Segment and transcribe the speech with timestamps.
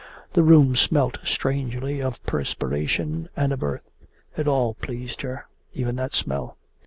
[0.33, 3.87] The room smelt strangely of perspiration and of earth.
[4.35, 6.57] It all pleased her even that smell.